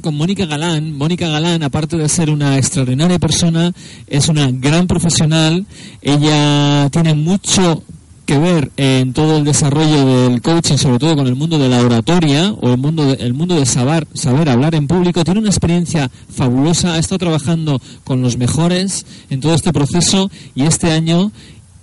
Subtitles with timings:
[0.00, 0.96] Con Mónica Galán.
[0.96, 3.74] Mónica Galán, aparte de ser una extraordinaria persona,
[4.06, 5.66] es una gran profesional.
[6.00, 7.82] Ella tiene mucho
[8.24, 11.82] que ver en todo el desarrollo del coaching, sobre todo con el mundo de la
[11.82, 15.24] oratoria o el mundo de, mundo de saber, saber hablar en público.
[15.24, 20.62] Tiene una experiencia fabulosa, ha estado trabajando con los mejores en todo este proceso y
[20.62, 21.32] este año,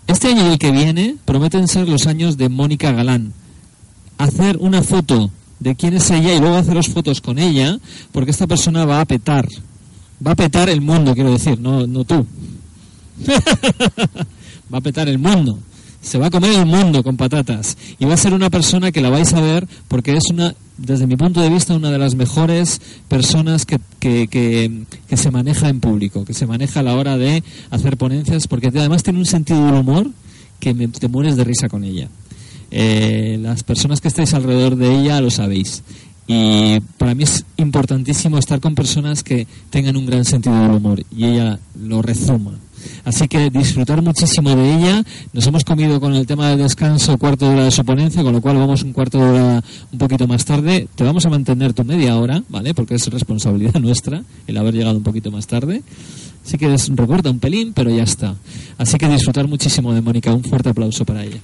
[0.08, 3.34] este año y el que viene, prometen ser los años de Mónica Galán.
[4.18, 5.30] Hacer una foto
[5.60, 7.78] de quién es ella y luego haceros fotos con ella,
[8.12, 9.48] porque esta persona va a petar.
[10.26, 12.26] Va a petar el mundo, quiero decir, no, no tú.
[14.74, 15.60] va a petar el mundo.
[16.02, 17.78] Se va a comer el mundo con patatas.
[18.00, 21.08] Y va a ser una persona que la vais a ver porque es una, desde
[21.08, 24.28] mi punto de vista, una de las mejores personas que, que,
[25.08, 28.68] que, se maneja en público, que se maneja a la hora de hacer ponencias, porque
[28.68, 30.10] además tiene un sentido del humor
[30.60, 32.08] que me, te mueres de risa con ella.
[32.72, 35.84] Eh, las personas que estáis alrededor de ella lo sabéis.
[36.28, 41.04] Y para mí es importantísimo estar con personas que tengan un gran sentido del humor
[41.16, 42.60] y ella lo rezuma.
[43.04, 45.04] Así que disfrutar muchísimo de ella.
[45.34, 48.34] Nos hemos comido con el tema del descanso cuarto de hora de su ponencia, con
[48.34, 50.88] lo cual vamos un cuarto de hora un poquito más tarde.
[50.96, 52.74] Te vamos a mantener tu media hora, ¿vale?
[52.74, 55.84] Porque es responsabilidad nuestra el haber llegado un poquito más tarde.
[56.46, 58.36] Así que es, recorta un pelín, pero ya está.
[58.78, 60.34] Así que disfrutar muchísimo de Mónica.
[60.34, 61.40] Un fuerte aplauso para ella.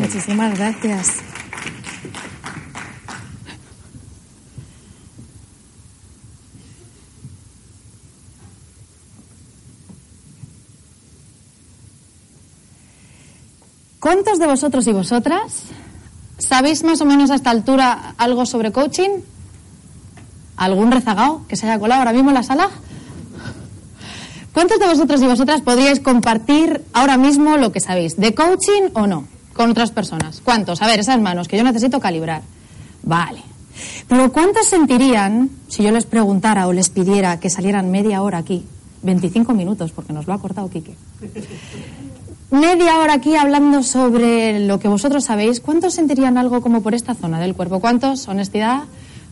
[0.00, 1.22] Muchísimas gracias.
[14.00, 15.62] ¿Cuántos de vosotros y vosotras
[16.38, 19.10] sabéis más o menos a esta altura algo sobre coaching?
[20.56, 22.70] ¿Algún rezagado que se haya colado ahora mismo en la sala?
[24.52, 28.16] ¿Cuántos de vosotros y vosotras podríais compartir ahora mismo lo que sabéis?
[28.16, 29.35] ¿De coaching o no?
[29.56, 30.42] Con otras personas.
[30.44, 30.82] ¿Cuántos?
[30.82, 32.42] A ver, esas manos que yo necesito calibrar.
[33.02, 33.42] Vale.
[34.08, 38.64] Pero ¿cuántos sentirían si yo les preguntara o les pidiera que salieran media hora aquí?
[39.02, 40.94] 25 minutos, porque nos lo ha cortado Quique.
[42.50, 45.60] Media hora aquí hablando sobre lo que vosotros sabéis.
[45.60, 47.80] ¿Cuántos sentirían algo como por esta zona del cuerpo?
[47.80, 48.28] ¿Cuántos?
[48.28, 48.84] Honestidad.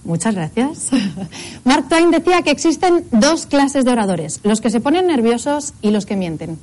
[0.04, 0.90] Muchas gracias.
[1.64, 5.90] Mark Twain decía que existen dos clases de oradores, los que se ponen nerviosos y
[5.90, 6.58] los que mienten.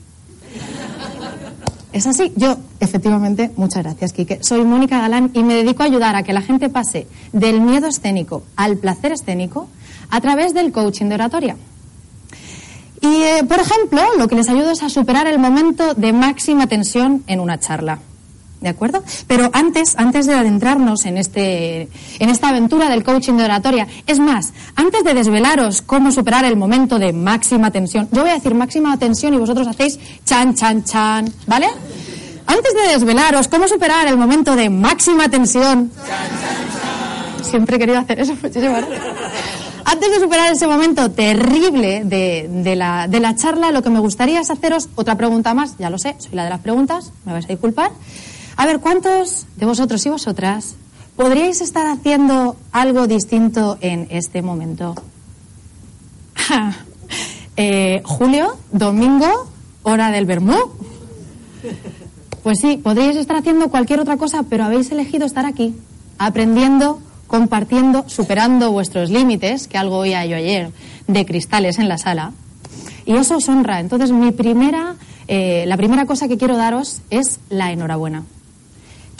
[1.93, 2.31] Es así.
[2.35, 4.39] Yo, efectivamente, muchas gracias, Quique.
[4.41, 7.87] Soy Mónica Galán y me dedico a ayudar a que la gente pase del miedo
[7.87, 9.67] escénico al placer escénico
[10.09, 11.57] a través del coaching de oratoria.
[13.01, 16.67] Y, eh, por ejemplo, lo que les ayudo es a superar el momento de máxima
[16.67, 17.99] tensión en una charla.
[18.61, 19.03] ¿De acuerdo?
[19.25, 21.89] Pero antes, antes de adentrarnos en, este,
[22.19, 26.55] en esta aventura del coaching de oratoria, es más, antes de desvelaros cómo superar el
[26.55, 30.83] momento de máxima tensión, yo voy a decir máxima tensión y vosotros hacéis chan, chan,
[30.83, 31.69] chan, ¿vale?
[32.45, 35.91] Antes de desvelaros cómo superar el momento de máxima tensión,
[37.41, 39.15] siempre he querido hacer eso, muchísimas gracias.
[39.85, 43.99] Antes de superar ese momento terrible de, de, la, de la charla, lo que me
[43.99, 47.33] gustaría es haceros otra pregunta más, ya lo sé, soy la de las preguntas, me
[47.33, 47.91] vais a disculpar.
[48.57, 50.75] A ver, ¿cuántos de vosotros y vosotras
[51.15, 54.95] podríais estar haciendo algo distinto en este momento?
[57.57, 59.47] eh, Julio, domingo,
[59.83, 60.57] hora del vermú.
[62.43, 65.75] Pues sí, podríais estar haciendo cualquier otra cosa, pero habéis elegido estar aquí,
[66.17, 70.71] aprendiendo, compartiendo, superando vuestros límites, que algo oía yo ayer
[71.07, 72.33] de cristales en la sala.
[73.05, 73.79] Y eso os honra.
[73.79, 74.95] Entonces, mi primera,
[75.27, 78.23] eh, la primera cosa que quiero daros es la enhorabuena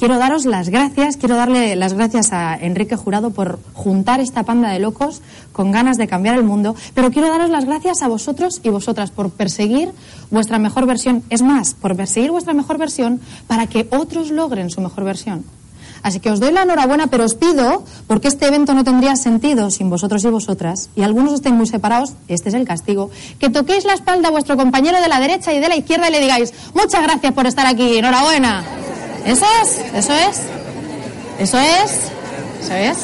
[0.01, 4.71] quiero daros las gracias, quiero darle las gracias a Enrique Jurado por juntar esta panda
[4.71, 5.21] de locos
[5.51, 9.11] con ganas de cambiar el mundo, pero quiero daros las gracias a vosotros y vosotras
[9.11, 9.91] por perseguir
[10.31, 11.21] vuestra mejor versión.
[11.29, 15.45] Es más, por perseguir vuestra mejor versión para que otros logren su mejor versión.
[16.01, 19.69] Así que os doy la enhorabuena, pero os pido, porque este evento no tendría sentido
[19.69, 23.85] sin vosotros y vosotras, y algunos estén muy separados, este es el castigo, que toquéis
[23.85, 26.55] la espalda a vuestro compañero de la derecha y de la izquierda y le digáis,
[26.73, 28.63] muchas gracias por estar aquí, enhorabuena.
[29.25, 30.41] Eso es, eso es,
[31.39, 31.91] eso es,
[32.61, 32.97] eso es,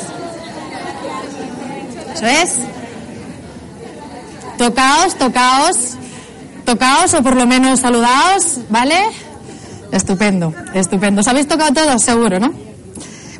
[2.15, 2.59] eso es.
[4.57, 5.77] Tocaos, tocaos,
[6.65, 8.97] tocaos o por lo menos saludaos, ¿vale?
[9.91, 11.21] Estupendo, estupendo.
[11.21, 12.01] ¿Os habéis tocado todos?
[12.01, 12.51] Seguro, ¿no?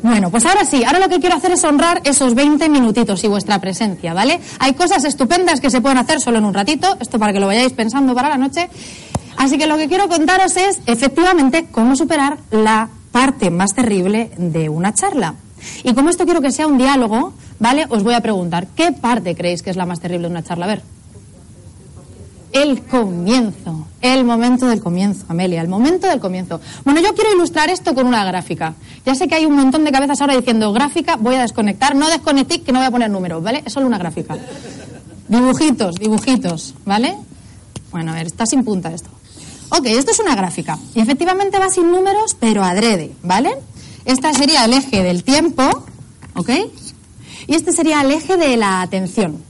[0.02, 3.28] Bueno, pues ahora sí, ahora lo que quiero hacer es honrar esos 20 minutitos y
[3.28, 4.40] vuestra presencia, ¿vale?
[4.60, 7.48] Hay cosas estupendas que se pueden hacer solo en un ratito, esto para que lo
[7.48, 8.68] vayáis pensando para la noche.
[9.38, 14.68] Así que lo que quiero contaros es, efectivamente, cómo superar la parte más terrible de
[14.68, 15.34] una charla.
[15.82, 17.86] Y como esto quiero que sea un diálogo, ¿vale?
[17.88, 20.66] Os voy a preguntar, ¿qué parte creéis que es la más terrible de una charla?
[20.66, 20.82] A ver
[22.52, 26.60] el comienzo, el momento del comienzo, Amelia, el momento del comienzo.
[26.84, 28.74] Bueno, yo quiero ilustrar esto con una gráfica.
[29.04, 32.08] Ya sé que hay un montón de cabezas ahora diciendo gráfica, voy a desconectar, no
[32.08, 33.62] desconectéis que no voy a poner números, ¿vale?
[33.64, 34.36] Es solo una gráfica.
[35.28, 37.16] Dibujitos, dibujitos, ¿vale?
[37.90, 39.10] Bueno, a ver, está sin punta esto.
[39.70, 40.78] Ok, esto es una gráfica.
[40.94, 43.50] Y efectivamente va sin números, pero adrede, ¿vale?
[44.04, 45.62] Esta sería el eje del tiempo,
[46.34, 46.50] ¿ok?
[47.46, 49.42] Y este sería el eje de la atención.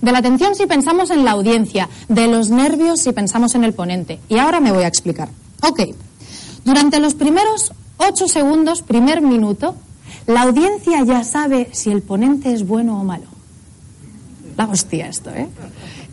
[0.00, 3.72] De la atención si pensamos en la audiencia, de los nervios si pensamos en el
[3.72, 4.18] ponente.
[4.28, 5.28] Y ahora me voy a explicar.
[5.62, 5.80] Ok,
[6.64, 9.76] durante los primeros ocho segundos, primer minuto,
[10.26, 13.26] la audiencia ya sabe si el ponente es bueno o malo.
[14.56, 15.48] La hostia esto, ¿eh?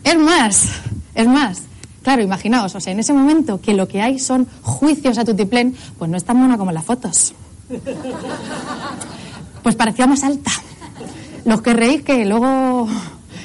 [0.04, 0.68] Es más,
[1.14, 1.62] es más.
[2.02, 5.76] Claro, imaginaos, o sea, en ese momento que lo que hay son juicios a tutiplén,
[5.98, 7.34] pues no es tan buena como las fotos.
[9.62, 10.50] Pues parecía más alta.
[11.44, 12.88] Los que reís que luego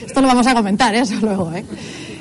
[0.05, 0.99] esto lo vamos a comentar, ¿eh?
[0.99, 1.65] eso luego, ¿eh?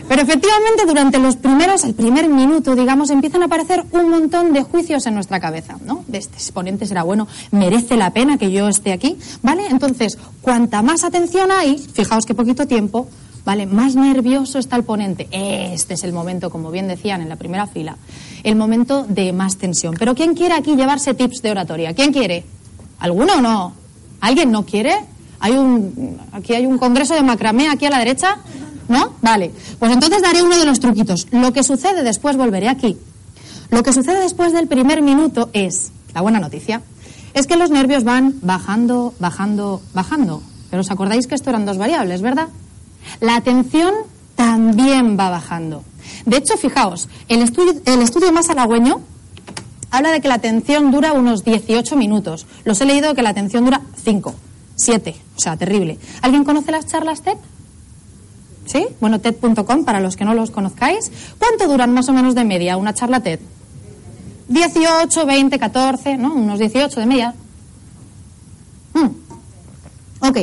[0.08, 4.62] Pero efectivamente durante los primeros, el primer minuto, digamos, empiezan a aparecer un montón de
[4.62, 6.04] juicios en nuestra cabeza, ¿no?
[6.12, 9.66] Este exponente será bueno, merece la pena que yo esté aquí, ¿vale?
[9.70, 13.08] Entonces, cuanta más atención hay, fijaos que poquito tiempo,
[13.44, 13.66] ¿vale?
[13.66, 15.28] Más nervioso está el ponente.
[15.30, 17.96] Este es el momento, como bien decían en la primera fila,
[18.42, 19.94] el momento de más tensión.
[19.98, 21.94] Pero ¿quién quiere aquí llevarse tips de oratoria?
[21.94, 22.44] ¿Quién quiere?
[22.98, 23.72] ¿Alguno o no?
[24.20, 24.94] ¿Alguien no quiere?
[25.40, 28.38] Hay un, aquí hay un congreso de macramé aquí a la derecha,
[28.88, 29.12] ¿no?
[29.20, 29.50] Vale.
[29.78, 31.26] Pues entonces daré uno de los truquitos.
[31.30, 32.96] Lo que sucede después, volveré aquí.
[33.70, 36.82] Lo que sucede después del primer minuto es, la buena noticia,
[37.34, 40.42] es que los nervios van bajando, bajando, bajando.
[40.70, 42.48] Pero os acordáis que esto eran dos variables, ¿verdad?
[43.20, 43.94] La atención
[44.36, 45.84] también va bajando.
[46.26, 49.00] De hecho, fijaos, el estudio, más halagüeño
[49.90, 52.46] habla de que la atención dura unos 18 minutos.
[52.64, 54.34] Los he leído que la atención dura 5.
[54.76, 55.98] Siete, o sea, terrible.
[56.20, 57.36] ¿Alguien conoce las charlas TED?
[58.66, 58.86] ¿Sí?
[59.00, 61.12] Bueno, TED.com, para los que no los conozcáis.
[61.38, 63.38] ¿Cuánto duran más o menos de media una charla TED?
[64.48, 66.34] 18, 20, 14, ¿no?
[66.34, 67.34] Unos 18 de media.
[68.94, 70.26] Mm.
[70.26, 70.38] Ok.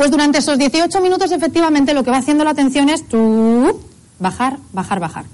[0.00, 3.78] Pues durante esos 18 minutos, efectivamente, lo que va haciendo la atención es tú,
[4.18, 5.26] bajar, bajar, bajar.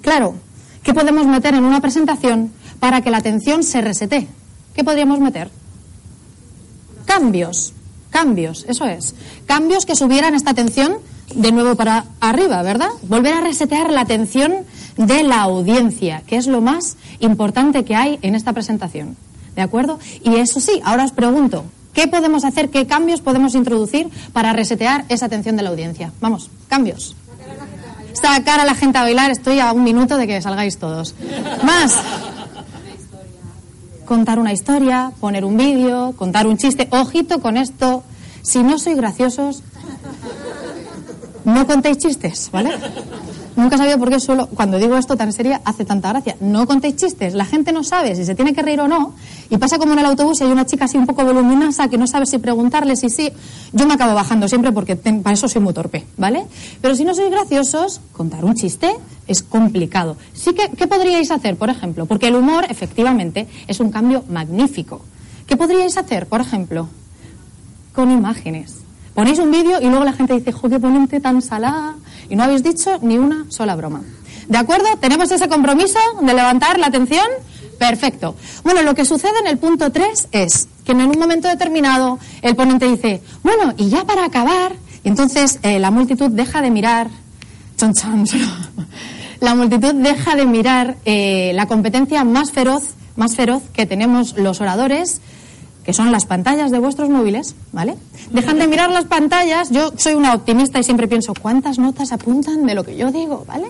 [0.00, 0.36] Claro,
[0.82, 2.50] ¿qué podemos meter en una presentación
[2.80, 4.26] para que la atención se resete?
[4.74, 5.50] ¿Qué podríamos meter?
[7.04, 7.74] cambios,
[8.08, 9.14] cambios, eso es.
[9.44, 10.96] Cambios que subieran esta atención
[11.34, 12.88] de nuevo para arriba, ¿verdad?
[13.02, 14.64] Volver a resetear la atención
[14.96, 19.18] de la audiencia, que es lo más importante que hay en esta presentación.
[19.54, 19.98] ¿De acuerdo?
[20.22, 25.04] Y eso sí, ahora os pregunto, ¿qué podemos hacer, qué cambios podemos introducir para resetear
[25.08, 26.12] esa atención de la audiencia?
[26.20, 27.16] Vamos, cambios.
[28.12, 31.14] Sacar a la gente a bailar, estoy a un minuto de que salgáis todos.
[31.62, 31.98] Más
[34.04, 36.88] contar una historia, poner un vídeo, contar un chiste.
[36.90, 38.04] Ojito con esto.
[38.42, 39.62] Si no sois graciosos,
[41.44, 42.70] no contéis chistes, ¿vale?
[43.56, 46.36] Nunca sabido por qué solo, cuando digo esto tan seria, hace tanta gracia.
[46.40, 47.34] No contéis chistes.
[47.34, 49.14] La gente no sabe si se tiene que reír o no.
[49.48, 51.96] Y pasa como en el autobús y hay una chica así un poco voluminosa que
[51.96, 53.30] no sabe si preguntarle si sí.
[53.72, 56.46] Yo me acabo bajando siempre porque para eso soy muy torpe, ¿vale?
[56.80, 58.96] Pero si no sois graciosos, contar un chiste
[59.28, 60.16] es complicado.
[60.32, 62.06] Sí que, ¿qué podríais hacer, por ejemplo?
[62.06, 65.00] Porque el humor, efectivamente, es un cambio magnífico.
[65.46, 66.88] ¿Qué podríais hacer, por ejemplo?
[67.94, 68.78] Con imágenes.
[69.14, 71.94] Ponéis un vídeo y luego la gente dice, jo, qué ponente tan salada.
[72.28, 74.02] Y no habéis dicho ni una sola broma.
[74.48, 74.86] ¿De acuerdo?
[75.00, 77.26] ¿Tenemos ese compromiso de levantar la atención?
[77.78, 78.36] Perfecto.
[78.62, 82.54] Bueno, lo que sucede en el punto 3 es que en un momento determinado el
[82.54, 87.08] ponente dice, bueno, y ya para acabar, y entonces eh, la multitud deja de mirar,
[87.76, 88.24] chon, chon,
[89.40, 94.60] la multitud deja de mirar eh, la competencia más feroz, más feroz que tenemos los
[94.60, 95.20] oradores
[95.84, 97.96] que son las pantallas de vuestros móviles, ¿vale?
[98.30, 99.70] Dejan de mirar las pantallas.
[99.70, 103.44] Yo soy una optimista y siempre pienso, ¿cuántas notas apuntan de lo que yo digo,
[103.46, 103.66] ¿vale?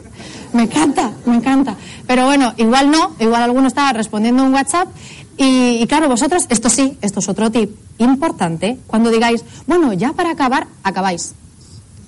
[0.53, 1.77] Me encanta, me encanta.
[2.07, 4.89] Pero bueno, igual no, igual alguno está respondiendo un WhatsApp.
[5.37, 10.13] Y, y claro, vosotros, esto sí, esto es otro tip importante, cuando digáis, bueno, ya
[10.13, 11.35] para acabar, acabáis.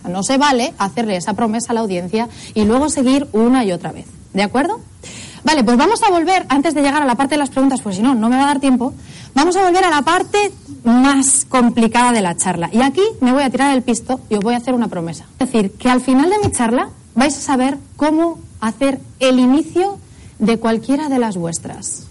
[0.08, 3.90] No se vale hacerle esa promesa a la audiencia y luego seguir una y otra
[3.90, 4.06] vez.
[4.32, 4.80] ¿De acuerdo?
[5.46, 7.94] Vale, pues vamos a volver, antes de llegar a la parte de las preguntas, pues
[7.94, 8.92] si no, no me va a dar tiempo,
[9.32, 10.50] vamos a volver a la parte
[10.82, 12.68] más complicada de la charla.
[12.72, 15.24] Y aquí me voy a tirar el pisto y os voy a hacer una promesa.
[15.38, 20.00] Es decir, que al final de mi charla vais a saber cómo hacer el inicio
[20.40, 22.08] de cualquiera de las vuestras.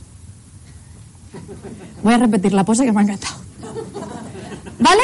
[2.03, 3.35] Voy a repetir la pose que me ha encantado.
[4.79, 5.03] ¿Vale?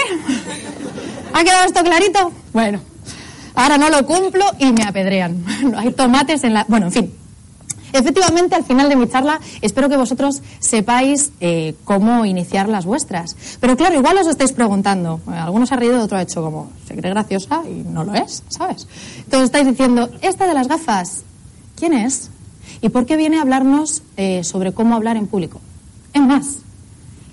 [1.33, 2.31] ¿Ha quedado esto clarito?
[2.53, 2.79] Bueno,
[3.55, 5.43] ahora no lo cumplo y me apedrean.
[5.75, 6.63] Hay tomates en la...
[6.69, 7.20] Bueno, en fin.
[7.93, 13.35] Efectivamente, al final de mi charla, espero que vosotros sepáis eh, cómo iniciar las vuestras.
[13.59, 15.19] Pero claro, igual os estáis preguntando.
[15.27, 18.87] Algunos ha reído, otro ha hecho como, se cree graciosa y no lo es, ¿sabes?
[19.17, 21.23] Entonces estáis diciendo, esta de las gafas,
[21.75, 22.29] ¿quién es?
[22.81, 25.61] ¿Y por qué viene a hablarnos eh, sobre cómo hablar en público?
[26.13, 26.57] Es más,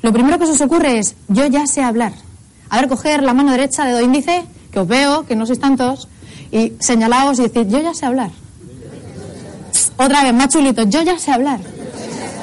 [0.03, 2.13] lo primero que os ocurre es, yo ya sé hablar.
[2.71, 6.09] A ver, coger la mano derecha, dedo índice, que os veo, que no sois tantos,
[6.53, 8.31] y señalaos y decir, yo ya sé hablar.
[9.99, 11.61] Otra vez, más chulito, yo ya sé hablar.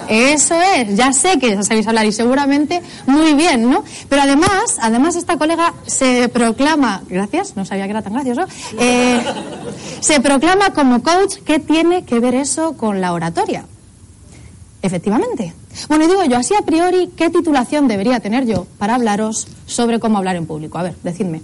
[0.07, 3.83] Eso es, ya sé que ya sabéis hablar y seguramente muy bien, ¿no?
[4.07, 8.45] Pero además, además esta colega se proclama, gracias, no sabía que era tan gracioso,
[8.77, 9.19] eh,
[10.01, 11.37] se proclama como coach.
[11.43, 13.65] ¿Qué tiene que ver eso con la oratoria?
[14.81, 15.53] Efectivamente.
[15.89, 19.99] Bueno, y digo yo, así a priori, ¿qué titulación debería tener yo para hablaros sobre
[19.99, 20.77] cómo hablar en público?
[20.77, 21.41] A ver, decidme.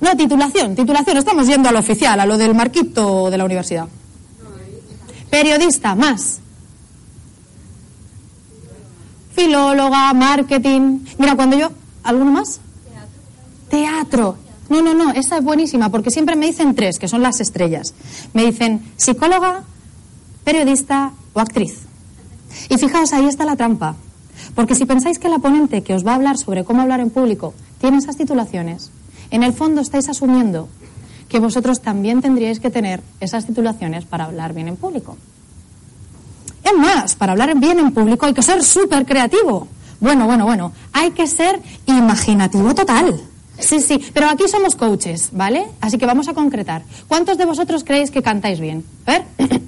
[0.00, 1.16] No, titulación, titulación.
[1.16, 3.88] Estamos yendo al oficial, a lo del marquito de la universidad.
[5.30, 6.40] Periodista, más.
[9.34, 11.00] Filóloga, marketing.
[11.18, 11.70] Mira, cuando yo.
[12.02, 12.60] ¿Alguno más?
[13.68, 14.36] Teatro.
[14.68, 17.94] No, no, no, esa es buenísima, porque siempre me dicen tres, que son las estrellas.
[18.32, 19.62] Me dicen psicóloga,
[20.44, 21.82] periodista o actriz.
[22.68, 23.96] Y fijaos, ahí está la trampa.
[24.54, 27.10] Porque si pensáis que la ponente que os va a hablar sobre cómo hablar en
[27.10, 28.90] público tiene esas titulaciones,
[29.30, 30.68] en el fondo estáis asumiendo
[31.28, 35.16] que vosotros también tendríais que tener esas titulaciones para hablar bien en público.
[36.62, 39.68] Es más, para hablar bien en público hay que ser súper creativo.
[40.00, 43.20] Bueno, bueno, bueno, hay que ser imaginativo total.
[43.58, 45.66] Sí, sí, pero aquí somos coaches, ¿vale?
[45.80, 46.82] Así que vamos a concretar.
[47.08, 48.84] ¿Cuántos de vosotros creéis que cantáis bien?
[49.06, 49.24] A ver.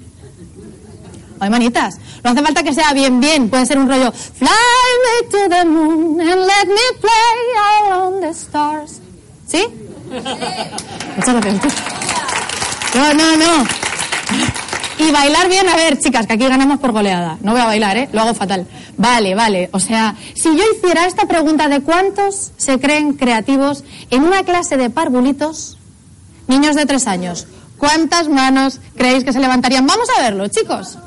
[1.39, 3.49] Ay, manitas, no hace falta que sea bien, bien.
[3.49, 8.33] Puede ser un rollo Fly me to the moon and let me play around the
[8.33, 8.99] stars.
[9.49, 9.65] ¿Sí?
[11.17, 11.73] Muchas gracias.
[12.95, 13.65] No, no, no.
[14.99, 17.37] Y bailar bien, a ver, chicas, que aquí ganamos por goleada.
[17.41, 18.09] No voy a bailar, ¿eh?
[18.11, 18.67] Lo hago fatal.
[18.97, 19.69] Vale, vale.
[19.71, 24.77] O sea, si yo hiciera esta pregunta de cuántos se creen creativos en una clase
[24.77, 25.77] de parvulitos,
[26.47, 29.87] niños de tres años, ¿cuántas manos creéis que se levantarían?
[29.87, 30.97] Vamos a verlo, chicos.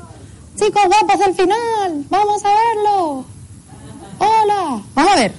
[0.57, 3.25] Chicos guapos del final, vamos a verlo.
[4.17, 5.33] Hola, vamos a ver,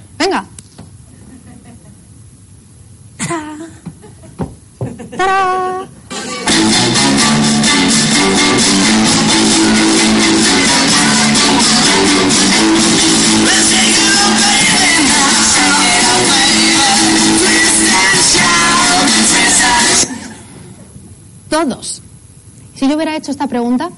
[23.25, 23.89] hecho esta pregunta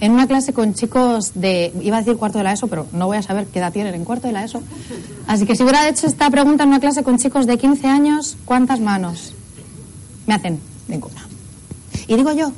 [0.00, 3.06] en una clase con chicos de, iba a decir cuarto de la ESO, pero no
[3.06, 4.62] voy a saber qué edad tienen en cuarto de la ESO.
[5.26, 8.38] Así que si hubiera hecho esta pregunta en una clase con chicos de 15 años,
[8.46, 9.34] ¿cuántas manos
[10.26, 10.58] me hacen?
[10.88, 11.26] Ninguna.
[12.06, 12.52] Y digo yo,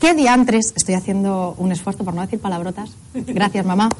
[0.00, 0.72] ¿qué diantres?
[0.74, 2.92] Estoy haciendo un esfuerzo por no decir palabrotas.
[3.12, 3.90] Gracias, mamá.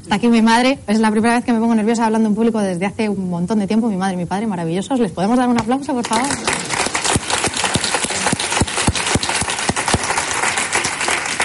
[0.00, 0.78] Está aquí mi madre.
[0.86, 3.58] Es la primera vez que me pongo nerviosa hablando en público desde hace un montón
[3.58, 3.88] de tiempo.
[3.88, 4.98] Mi madre y mi padre, maravillosos.
[4.98, 6.26] ¿Les podemos dar un aplauso, por favor?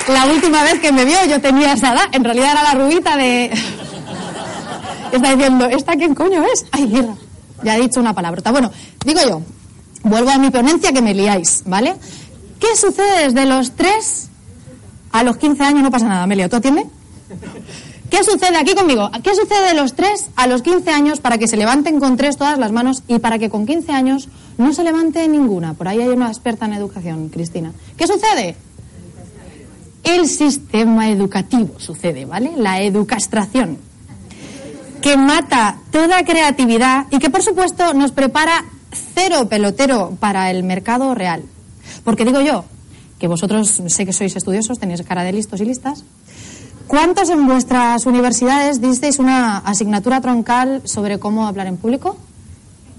[0.08, 2.06] La última vez que me vio yo tenía esa edad.
[2.12, 3.52] En realidad era la rubita de...
[5.12, 6.66] Está diciendo, ¿esta quién coño es?
[6.72, 7.16] Ay, mierda.
[7.64, 8.52] Ya he dicho una palabrota.
[8.52, 8.72] Bueno,
[9.06, 9.42] digo yo,
[10.04, 11.96] vuelvo a mi ponencia que me liáis, ¿vale?
[12.60, 14.30] ¿Qué sucede desde los 3
[15.12, 15.84] a los 15 años?
[15.84, 16.86] No pasa nada, Amelia, ¿tú atiende?
[18.10, 19.10] ¿Qué sucede aquí conmigo?
[19.24, 22.38] ¿Qué sucede de los 3 a los 15 años para que se levanten con 3
[22.38, 25.74] todas las manos y para que con 15 años no se levante ninguna?
[25.74, 27.72] Por ahí hay una experta en educación, Cristina.
[27.98, 28.56] ¿Qué sucede?
[30.04, 32.52] El sistema educativo sucede, ¿vale?
[32.58, 33.78] La educastración,
[35.02, 38.66] que mata toda creatividad y que, por supuesto, nos prepara
[39.16, 41.44] cero pelotero para el mercado real.
[42.04, 42.66] Porque digo yo,
[43.20, 46.04] que vosotros sé que sois estudiosos, tenéis cara de listos y listas.
[46.88, 52.18] ¿Cuántos en vuestras universidades disteis una asignatura troncal sobre cómo hablar en público?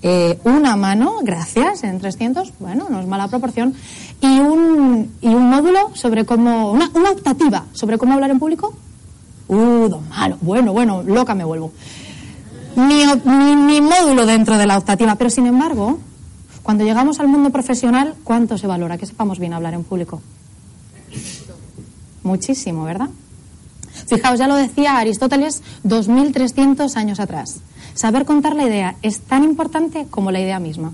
[0.06, 3.72] Eh, una mano, gracias, en 300, bueno, no es mala proporción,
[4.20, 8.74] y un, y un módulo sobre cómo, una, una optativa sobre cómo hablar en público.
[9.48, 11.72] Uh, dos malo, bueno, bueno, loca me vuelvo.
[12.76, 15.98] Ni, ni, ni módulo dentro de la optativa, pero sin embargo,
[16.62, 20.20] cuando llegamos al mundo profesional, ¿cuánto se valora que sepamos bien hablar en público?
[22.22, 23.08] Muchísimo, ¿verdad?
[24.06, 27.60] Fijaos, ya lo decía Aristóteles 2300 años atrás.
[27.94, 30.92] Saber contar la idea es tan importante como la idea misma.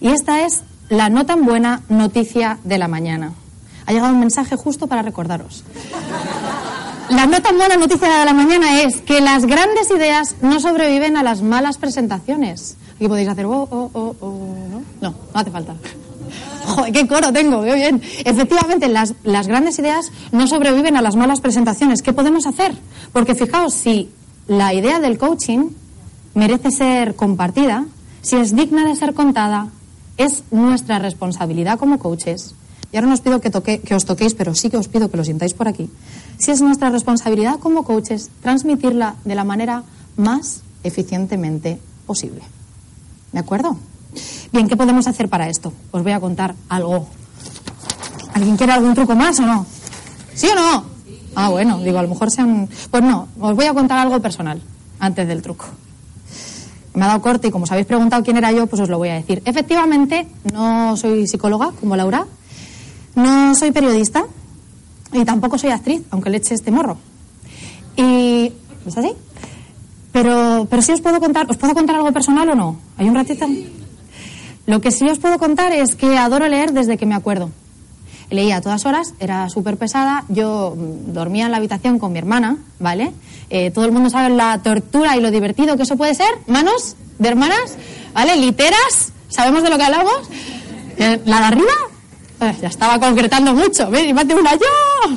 [0.00, 3.32] Y esta es la no tan buena noticia de la mañana.
[3.86, 5.64] Ha llegado un mensaje justo para recordaros.
[7.10, 11.18] La no tan buena noticia de la mañana es que las grandes ideas no sobreviven
[11.18, 12.76] a las malas presentaciones.
[12.94, 14.82] Aquí podéis hacer, oh, oh, oh, oh, ¿no?
[15.02, 15.74] No, no hace falta.
[16.66, 18.00] Joder, qué coro tengo, qué bien.
[18.24, 22.00] Efectivamente, las, las grandes ideas no sobreviven a las malas presentaciones.
[22.00, 22.74] ¿Qué podemos hacer?
[23.12, 24.08] Porque fijaos, si
[24.48, 25.68] la idea del coaching
[26.34, 27.86] merece ser compartida,
[28.22, 29.68] si es digna de ser contada,
[30.16, 32.54] es nuestra responsabilidad como coaches.
[32.92, 35.10] Y ahora no os pido que, toque, que os toquéis, pero sí que os pido
[35.10, 35.90] que lo sintáis por aquí.
[36.38, 39.82] Si es nuestra responsabilidad como coaches transmitirla de la manera
[40.16, 42.42] más eficientemente posible.
[43.32, 43.76] ¿De acuerdo?
[44.52, 45.72] Bien, ¿qué podemos hacer para esto?
[45.90, 47.08] Os voy a contar algo.
[48.32, 49.66] ¿Alguien quiere algún truco más o no?
[50.34, 50.84] ¿Sí o no?
[51.34, 52.68] Ah, bueno, digo, a lo mejor sean.
[52.90, 54.62] Pues no, os voy a contar algo personal
[55.00, 55.66] antes del truco.
[56.94, 58.98] Me ha dado corte y como os habéis preguntado quién era yo, pues os lo
[58.98, 59.42] voy a decir.
[59.44, 62.26] Efectivamente, no soy psicóloga como Laura,
[63.16, 64.24] no soy periodista
[65.12, 66.96] y tampoco soy actriz, aunque le eche este morro.
[67.96, 68.52] Y.
[68.86, 69.12] ¿Es así?
[70.12, 72.76] Pero, pero sí os puedo contar, ¿os puedo contar algo personal o no?
[72.96, 73.46] ¿Hay un ratito?
[74.66, 77.50] Lo que sí os puedo contar es que adoro leer desde que me acuerdo.
[78.30, 80.24] Leía a todas horas, era súper pesada.
[80.28, 83.12] Yo mm, dormía en la habitación con mi hermana, ¿vale?
[83.50, 86.28] Eh, todo el mundo sabe la tortura y lo divertido que eso puede ser.
[86.46, 87.76] Manos de hermanas,
[88.12, 88.36] ¿vale?
[88.36, 90.30] Literas, ¿sabemos de lo que hablamos?
[90.96, 91.72] Eh, ¿La de arriba?
[92.40, 93.90] Eh, ya estaba concretando mucho.
[93.90, 95.16] Ven, y mate una yo.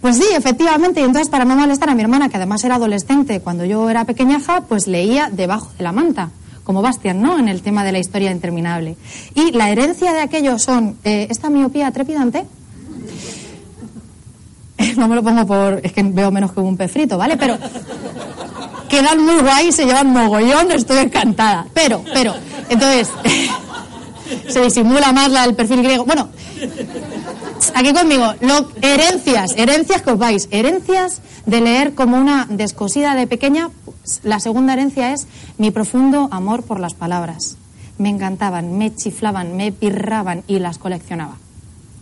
[0.00, 1.00] Pues sí, efectivamente.
[1.00, 4.04] Y entonces, para no molestar a mi hermana, que además era adolescente cuando yo era
[4.04, 6.30] pequeñaja, pues leía debajo de la manta
[6.66, 7.38] como Bastian, ¿no?
[7.38, 8.96] En el tema de la historia interminable.
[9.34, 12.44] Y la herencia de aquello son eh, esta miopía trepidante.
[14.96, 15.80] No me lo pongo por.
[15.82, 17.36] Es que veo menos que un pez frito, ¿vale?
[17.36, 17.56] Pero.
[18.90, 21.66] Quedan muy guay, se llevan mogollón, estoy encantada.
[21.72, 22.34] Pero, pero.
[22.68, 23.08] Entonces.
[24.48, 26.04] se disimula más la del perfil griego.
[26.04, 26.28] Bueno,
[27.74, 28.34] aquí conmigo,
[28.82, 33.70] herencias, herencias que os vais, herencias de leer como una descosida de pequeña.
[34.22, 35.26] La segunda herencia es
[35.58, 37.56] mi profundo amor por las palabras.
[37.98, 41.36] Me encantaban, me chiflaban, me pirraban y las coleccionaba.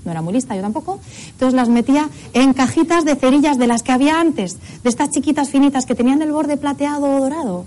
[0.05, 1.01] No era muy lista, yo tampoco.
[1.31, 5.49] Entonces las metía en cajitas de cerillas de las que había antes, de estas chiquitas
[5.49, 7.64] finitas que tenían el borde plateado o dorado.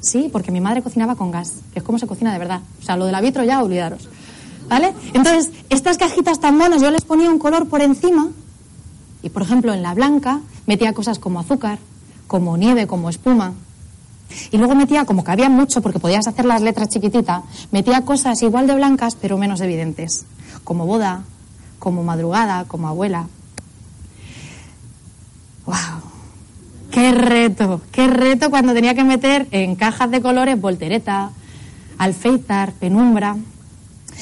[0.00, 2.60] Sí, porque mi madre cocinaba con gas, que es como se cocina de verdad.
[2.80, 4.08] O sea, lo de la vitro ya, olvidaros.
[4.68, 4.92] ¿Vale?
[5.12, 8.30] Entonces, estas cajitas tan monas, yo les ponía un color por encima
[9.22, 11.78] y, por ejemplo, en la blanca metía cosas como azúcar,
[12.26, 13.54] como nieve, como espuma.
[14.50, 18.42] Y luego metía, como que había mucho, porque podías hacer las letras chiquititas, metía cosas
[18.42, 20.24] igual de blancas, pero menos evidentes,
[20.64, 21.24] como boda,
[21.78, 23.26] como madrugada, como abuela.
[25.66, 25.76] ¡Wow!
[26.90, 27.80] ¡Qué reto!
[27.90, 31.30] ¡Qué reto cuando tenía que meter en cajas de colores voltereta,
[31.98, 33.36] alféizar, penumbra!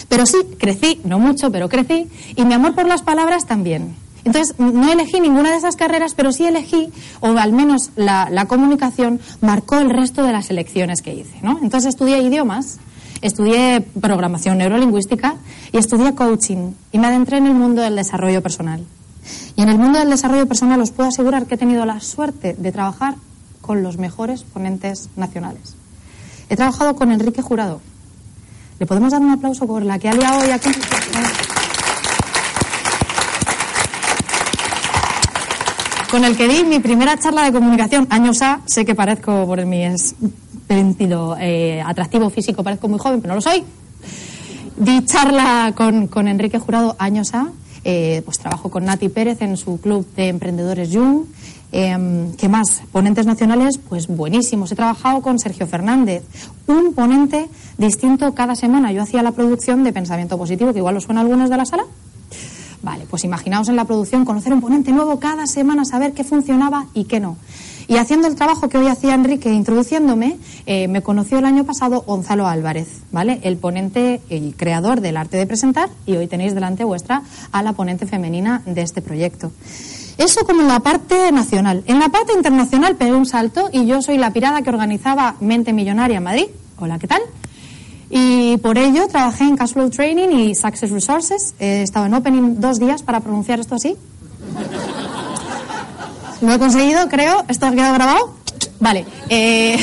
[0.09, 3.97] Pero sí, crecí, no mucho, pero crecí, y mi amor por las palabras también.
[4.25, 9.21] Entonces, no elegí ninguna de esas carreras, pero sí elegí, o al menos la, comunicación
[9.41, 11.39] marcó el resto de las elecciones que hice.
[11.43, 11.59] ¿no?
[11.63, 12.79] Entonces estudié idiomas,
[13.23, 15.37] estudié programación neurolingüística
[15.73, 18.85] y estudié coaching y me adentré en el mundo del desarrollo personal.
[19.57, 22.55] Y en el mundo del desarrollo personal os puedo asegurar que he tenido la suerte
[22.55, 23.15] de trabajar
[23.61, 25.77] con los mejores ponentes nacionales.
[26.49, 27.81] He trabajado con Enrique Jurado.
[28.79, 30.71] ¿Le podemos dar un aplauso por la que ha liado hoy aquí?
[36.11, 39.65] Con el que di mi primera charla de comunicación, años A, sé que parezco por
[39.65, 39.85] mi
[40.67, 43.63] sentido eh, atractivo físico, parezco muy joven, pero no lo soy.
[44.77, 47.51] Di charla con, con Enrique Jurado, años A,
[47.85, 51.27] eh, pues trabajo con Nati Pérez en su club de emprendedores Jung.
[51.71, 52.83] Eh, ¿Qué más?
[52.91, 54.73] Ponentes nacionales, pues buenísimos.
[54.73, 56.25] He trabajado con Sergio Fernández,
[56.67, 58.91] un ponente distinto cada semana.
[58.91, 61.85] Yo hacía la producción de Pensamiento Positivo, que igual os suena algunos de la sala.
[62.83, 66.87] Vale, pues imaginaos en la producción conocer un ponente nuevo cada semana, saber qué funcionaba
[66.95, 67.37] y qué no.
[67.89, 72.03] Y haciendo el trabajo que hoy hacía Enrique introduciéndome, eh, me conoció el año pasado
[72.03, 73.41] Gonzalo Álvarez, ¿vale?
[73.43, 77.73] El ponente y creador del arte de presentar y hoy tenéis delante vuestra a la
[77.73, 79.51] ponente femenina de este proyecto.
[80.19, 81.83] Eso como en la parte nacional.
[81.87, 85.73] En la parte internacional pegué un salto y yo soy la pirada que organizaba Mente
[85.73, 86.47] Millonaria en Madrid.
[86.79, 87.23] Hola, ¿qué tal?
[88.11, 91.55] Y por ello trabajé en Cashflow Training y Success Resources.
[91.61, 93.97] He estado en Opening dos días para pronunciar esto así.
[96.41, 97.45] Lo he conseguido, creo.
[97.47, 98.35] ¿Esto ha quedado grabado?
[98.81, 99.07] Vale.
[99.29, 99.79] Eh,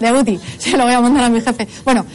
[0.00, 0.40] de útil.
[0.58, 1.68] Se lo voy a mandar a mi jefe.
[1.84, 2.06] Bueno,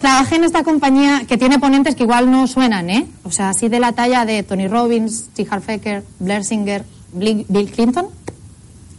[0.00, 3.06] trabajé en esta compañía que tiene ponentes que igual no suenan, ¿eh?
[3.24, 5.46] O sea, así de la talla de Tony Robbins, T.
[5.50, 8.06] Harfaker, Blair Singer, Bill Clinton.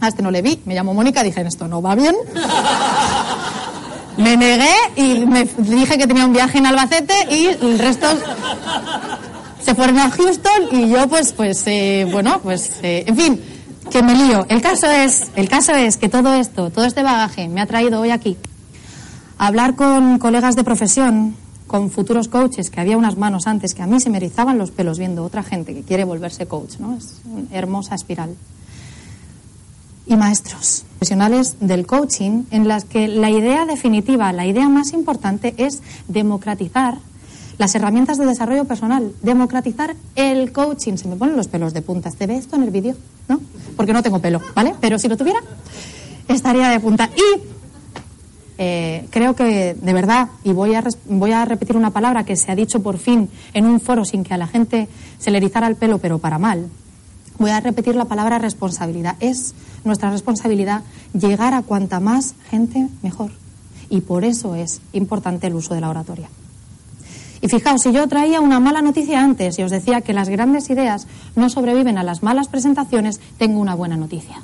[0.02, 2.16] A este no le vi, me llamó Mónica, dije, esto no va bien.
[4.18, 8.08] Me negué y me dije que tenía un viaje en Albacete y el resto
[9.62, 13.42] se fueron a Houston y yo pues, pues, eh, bueno, pues, eh, en fin,
[13.92, 14.46] que me lío.
[14.48, 18.00] El caso es, el caso es que todo esto, todo este bagaje me ha traído
[18.00, 18.38] hoy aquí
[19.38, 21.36] a hablar con colegas de profesión,
[21.68, 24.72] con futuros coaches, que había unas manos antes que a mí se me erizaban los
[24.72, 26.96] pelos viendo otra gente que quiere volverse coach, ¿no?
[26.96, 28.36] Es una hermosa espiral
[30.08, 35.54] y maestros profesionales del coaching en las que la idea definitiva, la idea más importante
[35.58, 36.98] es democratizar
[37.58, 40.98] las herramientas de desarrollo personal, democratizar el coaching.
[40.98, 42.12] Se me ponen los pelos de punta.
[42.12, 42.96] ¿Te ve esto en el vídeo?
[43.28, 43.40] ¿No?
[43.78, 44.76] Porque no tengo pelo, ¿vale?
[44.82, 45.40] Pero si lo tuviera,
[46.28, 47.10] estaría de punta.
[47.16, 47.40] Y
[48.58, 52.52] eh, creo que, de verdad, y voy a, voy a repetir una palabra que se
[52.52, 54.88] ha dicho por fin en un foro sin que a la gente
[55.18, 56.70] se le erizara el pelo, pero para mal,
[57.38, 59.16] voy a repetir la palabra responsabilidad.
[59.20, 60.82] Es nuestra responsabilidad
[61.14, 63.32] llegar a cuanta más gente mejor.
[63.90, 66.30] Y por eso es importante el uso de la oratoria.
[67.42, 70.70] Y fijaos, si yo traía una mala noticia antes y os decía que las grandes
[70.70, 74.42] ideas no sobreviven a las malas presentaciones, tengo una buena noticia.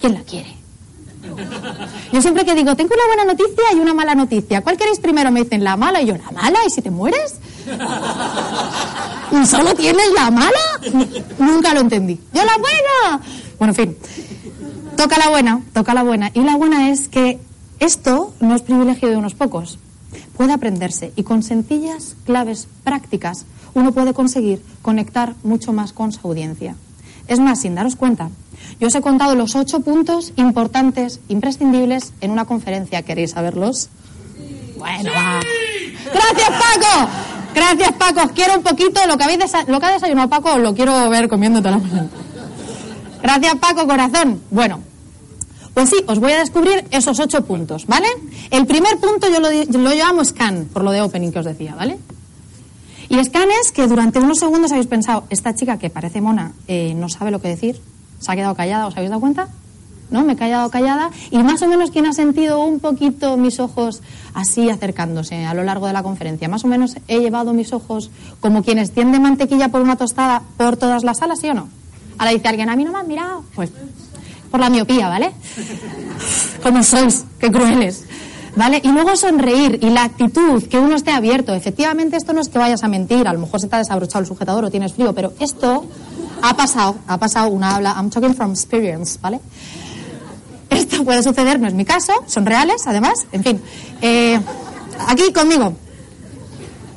[0.00, 0.54] ¿Quién la quiere?
[2.12, 4.60] Yo siempre que digo, tengo una buena noticia y una mala noticia.
[4.60, 5.30] ¿Cuál queréis primero?
[5.30, 6.58] Me dicen la mala y yo, ¿la mala?
[6.66, 7.36] ¿Y si te mueres?
[9.32, 10.80] ¿Y solo tienes la mala?
[11.38, 12.20] Nunca lo entendí.
[12.32, 13.22] ¡Yo la buena!
[13.58, 13.96] Bueno, en fin.
[14.96, 16.30] Toca la buena, toca la buena.
[16.32, 17.38] Y la buena es que
[17.80, 19.78] esto no es privilegio de unos pocos.
[20.36, 26.26] Puede aprenderse y con sencillas claves prácticas uno puede conseguir conectar mucho más con su
[26.26, 26.76] audiencia.
[27.28, 28.30] Es más, sin daros cuenta,
[28.80, 33.02] yo os he contado los ocho puntos importantes, imprescindibles en una conferencia.
[33.02, 33.90] ¿Queréis saberlos?
[34.78, 35.40] Bueno, va.
[36.12, 37.35] Gracias, Paco.
[37.56, 38.20] Gracias, Paco.
[38.20, 39.00] Os quiero un poquito.
[39.08, 42.08] Lo que, habéis lo que ha desayunado Paco lo quiero ver comiéndote la mañana.
[43.22, 44.42] Gracias, Paco, corazón.
[44.50, 44.80] Bueno,
[45.72, 48.08] pues sí, os voy a descubrir esos ocho puntos, ¿vale?
[48.50, 51.98] El primer punto yo lo, llamo scan, por lo de opening que os decía, ¿vale?
[53.08, 56.92] Y scan es que durante unos segundos habéis pensado, esta chica que parece mona eh,
[56.94, 57.80] no sabe lo que decir,
[58.18, 59.48] se ha quedado callada, ¿os habéis dado cuenta?
[60.10, 60.24] ¿No?
[60.24, 64.02] Me he quedado callada y más o menos quien ha sentido un poquito mis ojos
[64.34, 66.48] así acercándose a lo largo de la conferencia.
[66.48, 70.76] Más o menos he llevado mis ojos como quien extiende mantequilla por una tostada por
[70.76, 71.68] todas las salas, ¿sí o no?
[72.18, 73.44] Ahora dice alguien, a mí no me han mirado.
[73.54, 73.70] Pues
[74.50, 75.32] por la miopía, ¿vale?
[76.62, 78.04] Como sois, qué crueles.
[78.56, 78.80] ¿Vale?
[78.82, 81.52] Y luego sonreír y la actitud, que uno esté abierto.
[81.52, 84.20] Efectivamente, esto no es que vayas a mentir, a lo mejor se te ha desabrochado
[84.20, 85.84] el sujetador o tienes frío, pero esto
[86.40, 89.40] ha pasado, ha pasado una habla, I'm talking from experience, ¿vale?
[90.70, 93.60] Esto puede suceder, no es mi caso, son reales, además, en fin.
[94.00, 94.40] Eh,
[95.06, 95.74] aquí conmigo.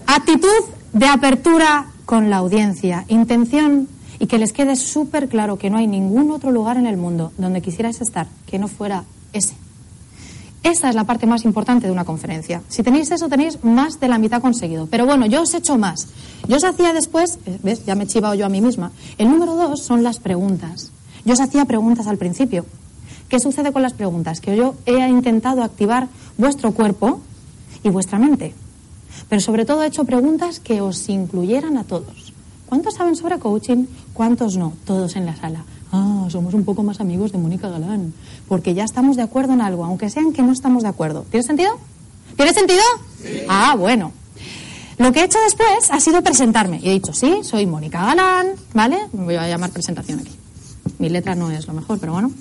[0.08, 5.78] Actitud de apertura con la audiencia, intención y que les quede súper claro que no
[5.78, 9.54] hay ningún otro lugar en el mundo donde quisierais estar que no fuera ese.
[10.64, 12.62] Esta es la parte más importante de una conferencia.
[12.68, 14.88] Si tenéis eso, tenéis más de la mitad conseguido.
[14.88, 16.08] Pero bueno, yo os he hecho más.
[16.48, 17.86] Yo os hacía después, eh, ¿ves?
[17.86, 18.92] Ya me he chivado yo a mí misma.
[19.18, 20.92] El número dos son las preguntas.
[21.24, 22.66] Yo os hacía preguntas al principio.
[23.30, 24.42] ¿Qué sucede con las preguntas?
[24.42, 27.22] Que yo he intentado activar vuestro cuerpo
[27.84, 28.54] y vuestra mente.
[29.30, 32.34] Pero sobre todo he hecho preguntas que os incluyeran a todos.
[32.66, 33.86] ¿Cuántos saben sobre coaching?
[34.14, 34.74] ¿Cuántos no?
[34.86, 38.14] Todos en la sala ah, somos un poco más amigos de Mónica Galán,
[38.48, 41.26] porque ya estamos de acuerdo en algo, aunque sean que no estamos de acuerdo.
[41.30, 41.72] ¿Tiene sentido?
[42.36, 42.82] ¿Tiene sentido?
[43.48, 44.12] Ah, bueno.
[44.98, 46.80] Lo que he hecho después ha sido presentarme.
[46.84, 48.98] Y he dicho, sí, soy Mónica Galán, ¿vale?
[49.14, 50.36] Me voy a llamar presentación aquí.
[51.00, 52.32] Mi letra no es lo mejor, pero bueno.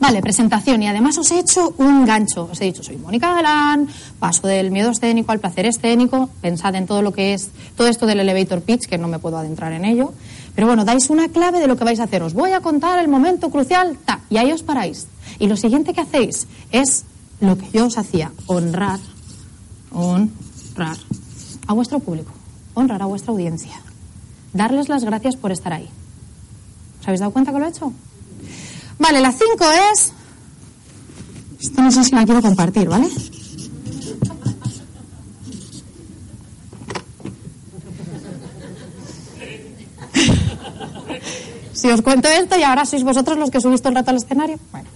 [0.00, 0.82] Vale, presentación.
[0.82, 2.48] Y además os he hecho un gancho.
[2.50, 3.86] Os he dicho, soy Mónica Galán,
[4.18, 6.30] paso del miedo escénico al placer escénico.
[6.40, 9.36] Pensad en todo lo que es, todo esto del elevator pitch, que no me puedo
[9.36, 10.14] adentrar en ello.
[10.54, 12.22] Pero bueno, dais una clave de lo que vais a hacer.
[12.22, 15.06] Os voy a contar el momento crucial, ta, y ahí os paráis.
[15.38, 17.04] Y lo siguiente que hacéis es
[17.40, 19.00] lo que yo os hacía, honrar,
[19.92, 20.96] honrar
[21.66, 22.32] a vuestro público,
[22.74, 23.80] honrar a vuestra audiencia,
[24.54, 25.88] darles las gracias por estar ahí.
[27.00, 27.92] ¿Os habéis dado cuenta que lo he hecho?
[29.00, 29.46] Vale, la 5
[29.92, 30.12] es...
[31.60, 33.08] Esto no sé si la quiero compartir, ¿vale?
[41.72, 44.18] Si os cuento esto y ahora sois vosotros los que subís todo el rato al
[44.18, 44.58] escenario.
[44.70, 44.86] Bueno.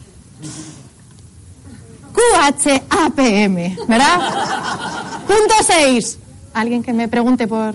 [2.13, 5.25] QHAPM, ¿verdad?
[5.27, 6.19] Punto 6.
[6.53, 7.75] Alguien que me pregunte por...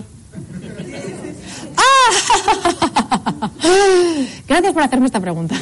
[1.76, 3.50] ¡Ah!
[4.46, 5.56] Gracias por hacerme esta pregunta.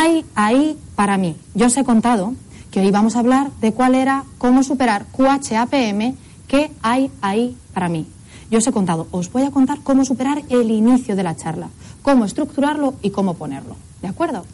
[0.00, 1.36] ¿Qué hay ahí para mí?
[1.54, 2.32] Yo os he contado
[2.70, 6.16] que hoy vamos a hablar de cuál era, cómo superar QHAPM,
[6.48, 8.06] qué hay ahí para mí.
[8.50, 11.68] Yo os he contado, os voy a contar cómo superar el inicio de la charla,
[12.00, 13.76] cómo estructurarlo y cómo ponerlo.
[14.00, 14.46] ¿De acuerdo?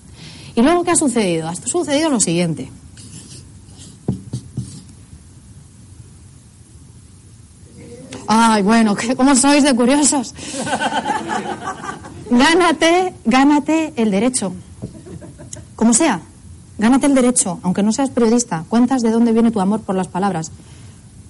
[0.57, 1.47] Y luego, ¿qué ha sucedido?
[1.47, 2.69] Ha sucedido lo siguiente.
[8.27, 10.35] Ay, bueno, ¿cómo sois de curiosos?
[12.31, 14.53] Gánate, gánate el derecho.
[15.87, 16.21] Como sea,
[16.79, 20.09] gánate el derecho, aunque no seas periodista, cuentas de dónde viene tu amor por las
[20.09, 20.51] palabras.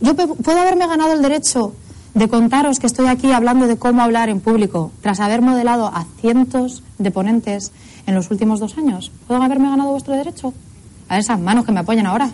[0.00, 1.74] Yo puedo haberme ganado el derecho
[2.14, 6.06] de contaros que estoy aquí hablando de cómo hablar en público, tras haber modelado a
[6.22, 7.70] cientos de ponentes
[8.06, 9.12] en los últimos dos años.
[9.26, 10.54] ¿Puedo haberme ganado vuestro derecho?
[11.10, 12.30] A esas manos que me apoyan ahora.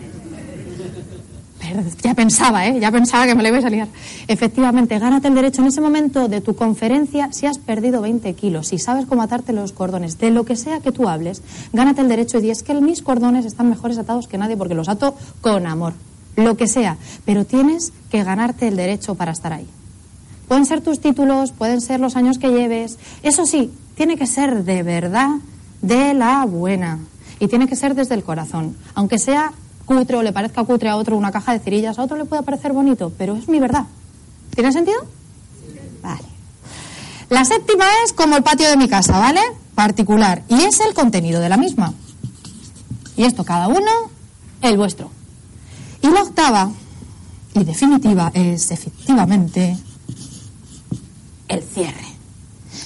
[2.01, 2.79] Ya pensaba, ¿eh?
[2.79, 3.87] Ya pensaba que me le iba a salir.
[4.27, 8.67] Efectivamente, gánate el derecho en ese momento de tu conferencia si has perdido 20 kilos,
[8.67, 12.09] si sabes cómo atarte los cordones, de lo que sea que tú hables, gánate el
[12.09, 15.15] derecho y di, es que mis cordones están mejores atados que nadie porque los ato
[15.41, 15.93] con amor
[16.35, 19.67] lo que sea, pero tienes que ganarte el derecho para estar ahí.
[20.47, 24.63] Pueden ser tus títulos, pueden ser los años que lleves, eso sí, tiene que ser
[24.63, 25.29] de verdad
[25.81, 26.99] de la buena
[27.39, 29.53] y tiene que ser desde el corazón, aunque sea
[29.85, 32.43] cutre o le parezca cutre a otro una caja de cerillas, a otro le puede
[32.43, 33.85] parecer bonito, pero es mi verdad.
[34.53, 34.99] ¿Tiene sentido?
[36.01, 36.23] Vale.
[37.29, 39.41] La séptima es como el patio de mi casa, ¿vale?
[39.75, 40.43] Particular.
[40.49, 41.93] Y es el contenido de la misma.
[43.15, 43.91] Y esto cada uno,
[44.61, 45.09] el vuestro.
[46.01, 46.69] Y la octava
[47.53, 49.77] y definitiva es efectivamente
[51.47, 52.07] el cierre.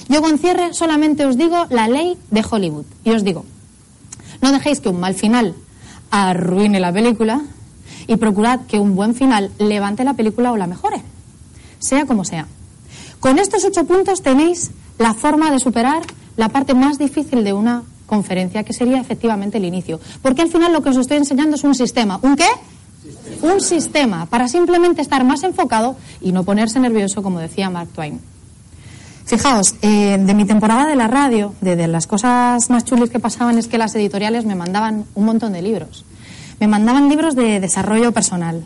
[0.08, 2.84] Yo con cierre solamente os digo la ley de Hollywood.
[3.04, 3.44] Y os digo,
[4.40, 5.54] no dejéis que un mal final
[6.10, 7.42] arruine la película
[8.06, 11.02] y procurad que un buen final levante la película o la mejore,
[11.78, 12.46] sea como sea.
[13.20, 16.02] Con estos ocho puntos tenéis la forma de superar
[16.36, 20.00] la parte más difícil de una conferencia, que sería efectivamente el inicio.
[20.22, 22.18] Porque al final lo que os estoy enseñando es un sistema.
[22.22, 22.46] ¿Un qué?
[23.42, 28.20] un sistema para simplemente estar más enfocado y no ponerse nervioso, como decía Mark Twain.
[29.28, 33.58] Fijaos, eh, de mi temporada de la radio, de, las cosas más chulas que pasaban
[33.58, 36.06] es que las editoriales me mandaban un montón de libros.
[36.60, 38.64] Me mandaban libros de desarrollo personal.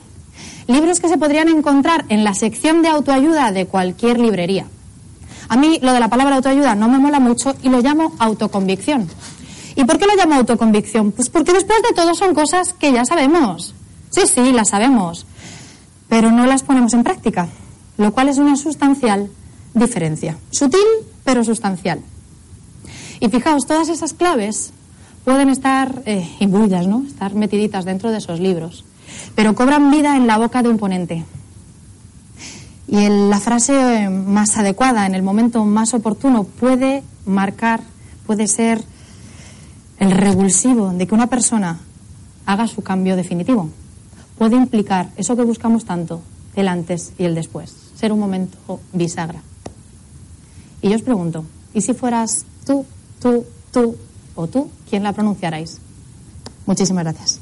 [0.68, 4.66] Libros que se podrían encontrar en la sección de autoayuda de cualquier librería.
[5.48, 9.09] A mí lo de la palabra autoayuda no me mola mucho y lo llamo autoconvicción.
[9.75, 11.11] ¿Y por qué lo llamo autoconvicción?
[11.11, 13.75] Pues porque después de todo son cosas que ya sabemos.
[14.11, 15.27] Sí, sí, las sabemos,
[16.09, 17.48] pero no las ponemos en práctica,
[17.96, 19.29] lo cual es una sustancial
[19.74, 20.37] diferencia.
[20.50, 20.80] Sutil,
[21.24, 22.00] pero sustancial.
[23.20, 24.72] Y fijaos, todas esas claves
[25.24, 27.04] pueden estar eh, imbuidas, ¿no?
[27.06, 28.85] Estar metiditas dentro de esos libros,
[29.35, 31.24] pero cobran vida en la boca de un ponente.
[32.88, 37.80] Y la frase más adecuada, en el momento más oportuno, puede marcar,
[38.26, 38.82] puede ser
[39.98, 41.78] el revulsivo de que una persona
[42.44, 43.70] haga su cambio definitivo
[44.42, 46.20] puede implicar eso que buscamos tanto,
[46.56, 49.40] el antes y el después, ser un momento bisagra.
[50.82, 52.84] Y yo os pregunto, ¿y si fueras tú,
[53.20, 53.96] tú, tú
[54.34, 55.78] o tú, quién la pronunciarais?
[56.66, 57.41] Muchísimas gracias.